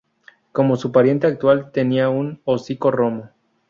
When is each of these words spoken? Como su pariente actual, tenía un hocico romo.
Como 0.51 0.77
su 0.77 0.91
pariente 0.91 1.27
actual, 1.27 1.71
tenía 1.71 2.09
un 2.09 2.41
hocico 2.43 2.89
romo. 2.89 3.29